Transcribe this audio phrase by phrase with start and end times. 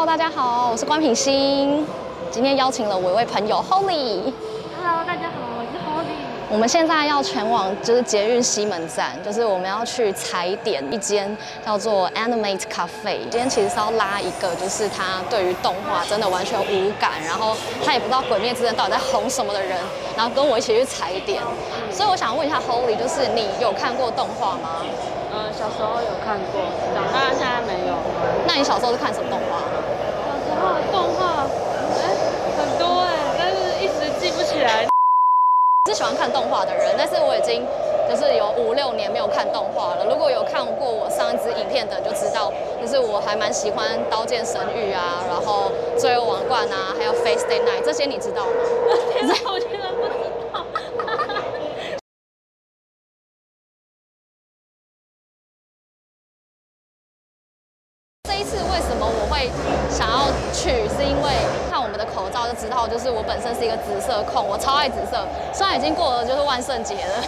[0.00, 1.86] Hello，大家好，我是关品欣。
[2.30, 4.32] 今天邀请了我一位朋友 Holly。
[4.82, 6.16] Hello，大家好，我是 Holly。
[6.48, 13.18] 我们现在要前往就是捷运西门站，就是我们要去踩点一间叫做 Animate Cafe。
[13.30, 17.54] 今天其实是要拉一个，就是他对于动画真的完全无感，然后
[17.84, 19.76] 他也不知道《鬼灭之刃》到底在红什么的人，
[20.16, 21.42] 然后跟我一起去踩点。
[21.92, 24.80] 所以我想问一下 Holly，就是你有看过动画吗？
[25.32, 26.60] 呃，小时候有看过，
[26.94, 27.94] 长大现在没有。
[28.48, 29.60] 那你小时候是看什么动画？
[30.92, 31.46] 动画，
[31.96, 32.02] 哎，
[32.58, 34.86] 很多哎，但是一时记不起来。
[35.88, 37.66] 是喜欢看动画的人，但是我已经
[38.08, 40.04] 就是有五六年没有看动画了。
[40.04, 48.52] 如果有看过我上一支影片的，就知道，就是我还蛮喜欢《刀剑神域》啊，然后《罪恶王冠》啊，还有《Fate stay night》这些，你知道吗？
[49.12, 49.34] 天哪，
[62.60, 65.26] 知道，就是我本身是一个紫色控，我超爱紫色。
[65.54, 67.24] 虽然已经过了就是万圣节了，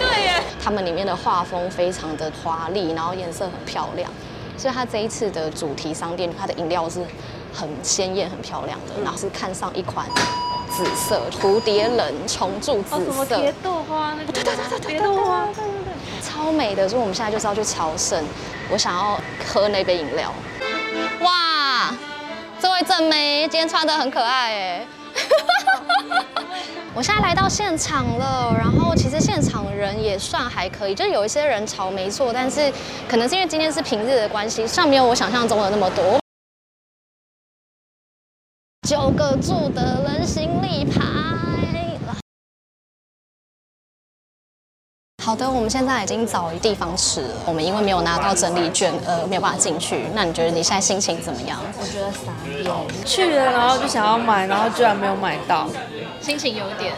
[0.00, 0.42] 对耶。
[0.62, 4.10] 他们里面的画风非常的华丽，然后颜色很漂亮，
[4.56, 7.04] 所以它这一次的主题商店，它的饮料是
[7.52, 8.94] 很鲜艳、很漂亮的。
[9.04, 10.06] 然后是看上一款
[10.70, 14.32] 紫色蝴蝶忍虫柱紫色，蝶豆花那个？
[14.32, 15.92] 对对对对，蝶豆花，对对对。
[16.22, 18.24] 超美的，所以我们现在就是要去朝圣。
[18.72, 20.32] 我想要喝那杯饮料。
[21.20, 21.94] 哇，
[22.58, 24.86] 这位正妹今天穿得很可爱哎。
[26.94, 32.72] 我现在来到现场了，然后其实现场人也算还可以，就是有一些人潮没错，但是
[33.08, 36.18] 可能是因为今天是平日的关系，上没有我想象中的那么多。
[38.88, 39.99] 九个住的
[45.30, 47.28] 好的，我们现在已经找地方吃了。
[47.46, 50.06] 我们因为没有拿到整理券，呃，没有办法进去。
[50.12, 51.56] 那你觉得你现在心情怎么样？
[51.80, 55.68] 我觉得傻眼，去了然后就想要买，然后居然没有买到，
[56.20, 56.92] 心情有点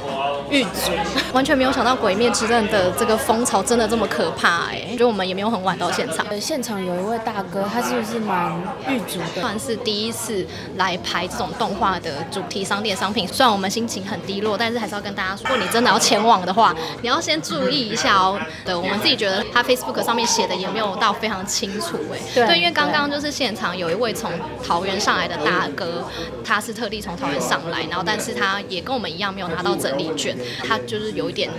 [0.48, 0.70] 郁卒。
[1.34, 4.87] 完全没有想到《鬼灭之刃》的这个风潮真的这么可怕哎！
[4.87, 6.25] 我觉得我们也没有很晚到现场。
[6.41, 8.50] 现场有一位大哥，他是不是蛮
[8.88, 9.43] 郁卒的？
[9.43, 13.28] 算是第一次来排这种动画的主题商店商品。
[13.28, 18.22] 虽然我们心情很低落，但是还是要跟大家说，如果你真的要前往的话，你要先注意一下。
[18.65, 22.19] 对，我们自己觉得他 Facebook 上面写的也没有到非常清楚哎。
[22.34, 24.31] 对，对，因为刚刚就是现场有一位从
[24.66, 26.05] 桃园上来的大哥，
[26.44, 31.50] 他是特地从桃园上来，然后但是他也跟我们一样没有拿到整理卷，他就是有一点，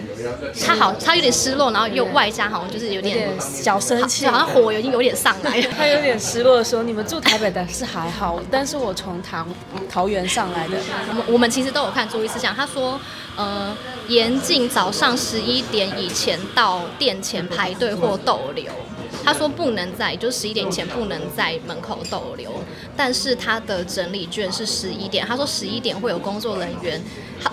[0.65, 5.69] 他好，他有点失落，然后又外加好像就是有点，有点小生气，好像火已经有点上来了。
[5.77, 9.45] 他有点失落的说：“你们住台北的是还好，但是我从桃
[9.89, 10.77] 桃园上来的。”
[11.09, 12.99] 我们我们其实都有看注意事项，他说。
[13.35, 13.75] 呃，
[14.09, 18.71] 严禁早上十一点以前到店前排队或逗留。
[19.23, 22.51] 他说不能在，就十一点以前不能在门口逗留。
[22.95, 27.01] 但是他的整理券是十一点，他说十一点会有工作人员。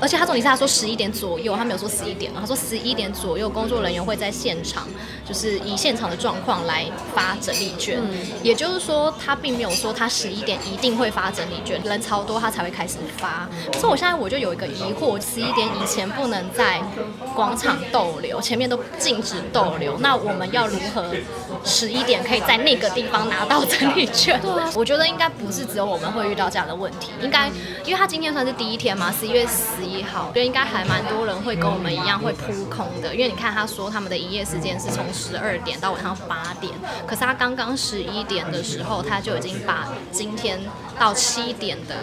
[0.01, 4.87] 而且他重点是他说十一点左右，他没有说十一点，他说十一点左右工作人员会在现场，
[5.27, 7.99] 就是以现场的状况来发整理券。
[8.01, 8.09] 嗯、
[8.43, 13.49] 也就是说，他并没有说他十一点一定会发整理券，人超多他才会开始发。
[13.73, 16.81] 所以我现在我就有一个疑惑：十一点以前不能在
[17.35, 21.11] 广场逗留，前面都禁止逗留，那我们要如何
[21.63, 24.41] 十一点可以在那个地方拿到整理券？
[24.75, 27.49] 我觉得应该不是只有我们会遇到这样的问题，应该
[27.85, 29.91] 因为他今天算是第一天嘛，十一月十。
[29.91, 36.73] 一号，就应该还蛮多人会跟我们一样会扑空的，因为你看他说他们的营业时间是从十二点到晚上八点，
[37.09, 40.61] 可是他刚刚十一点的时候他就已经把今天
[40.97, 41.97] 到七点的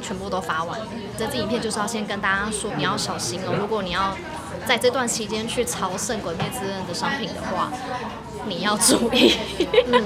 [0.00, 0.86] 全部都发完了。
[1.18, 4.16] 这支影片就是要先跟大家说，你要小心哦，如果你要
[4.64, 7.72] 在这段期间去朝圣《鬼灭之刃》的商品的话，
[8.46, 9.36] 你要注意。
[9.86, 10.04] 嗯，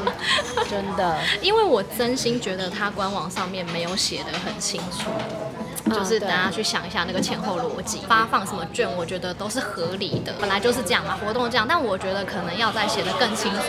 [0.70, 5.10] 真的， 因为我真心觉得他官网上面没有写得很清楚。
[5.86, 11.66] 就是大家去想一下那个前后逻辑，发放什么券，我觉得都是合理的，本来就是这样嘛，活动这样。
[11.68, 13.62] 但我觉得可能要再写得更清楚，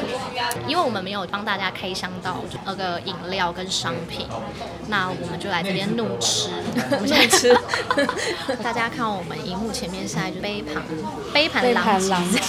[0.68, 4.28] 因为我们没有帮大家开箱到那个饮料跟商品，
[4.88, 6.50] 那我们就来这边怒吃，
[6.92, 7.56] 我们现在吃。
[8.64, 10.82] 大家看我们荧幕前面现在就杯盘
[11.34, 12.40] 杯盘狼藉，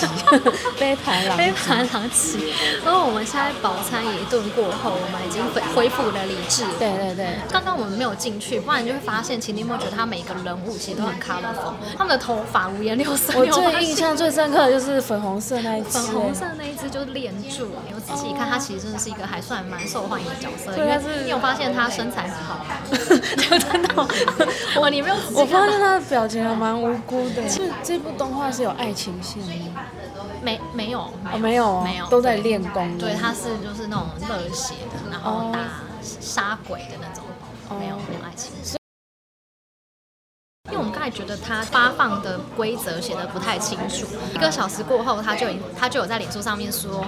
[0.78, 2.38] 杯盘狼杯盘狼藉。
[2.84, 5.42] 然后我们现在饱餐一顿过后，我们已经
[5.74, 6.64] 恢复了理智。
[6.78, 11.74] 对对对，刚刚我们没有进去，不然你就会发现你有没有觉得他每一个人物其实都很 colorful？
[11.96, 13.32] 他们的头发五颜六色。
[13.38, 15.90] 我最印象最深刻的就是粉红色那一只。
[15.90, 17.68] 粉红色那一只就是连柱。
[17.86, 20.76] 你有仔细一看，他其实真的是一个还算蛮受欢迎的角色。
[20.76, 22.64] 因为你有发现他身材很好。
[22.94, 24.08] 就真的，
[24.80, 25.14] 我你没有？
[25.34, 27.46] 我发现他的表情还蛮无辜的。
[27.48, 29.52] 是这部动画是有爱情线的。
[30.42, 32.98] 没没有没有、哦、没有，没有都在练功。
[32.98, 35.58] 对，他是就是那种热血的，然后打
[36.02, 37.24] 杀鬼的那种，
[37.70, 38.52] 哦、没有没有爱情。
[41.10, 45.46] 觉得他发放的规则写得不太清楚，一个小时过后，他就
[45.78, 47.04] 他就有在脸书上面说。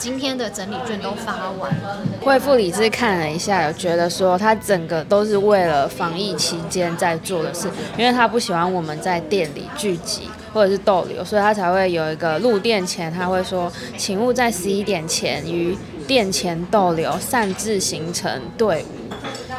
[0.00, 1.98] 今天的整理券都发完了。
[2.22, 15.76] 恢复理智看了一下，有觉得说他整个都是为了防疫期间在做的事，因为他不喜欢我们在店里聚集或者是逗留，所以他才会有一个入店前，他会说，请勿在十一点前于
[16.06, 18.97] 店前逗留，擅自形成队伍。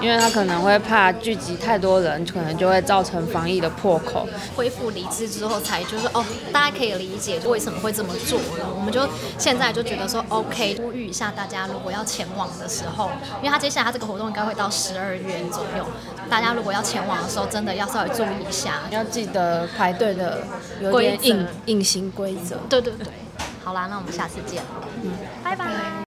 [0.02, 4.28] 因为他可能会怕聚集太多人，可能就会造成防疫的破口。
[4.56, 8.74] 恢复理智之后，才就是哦，大家可以理解为什么会这么做了。
[8.76, 9.08] 我们就
[9.38, 15.86] 现在就觉得说，OK，呼吁一下大家，如果要前往的时候，因为他接下来他这个活动应该会到十二月左右，
[16.30, 20.40] 大家如果要前往的时候，真的要稍微注意一下，要记得排队的
[20.82, 22.56] 有点隐隐形规则。
[22.70, 23.06] 对对对，
[23.64, 24.64] 好啦，那我们下次见。
[25.04, 25.12] 嗯，
[25.44, 26.09] 拜拜。